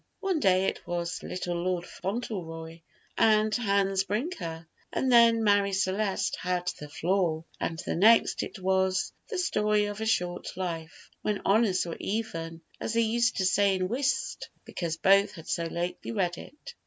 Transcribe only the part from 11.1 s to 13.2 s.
when honors were even, as they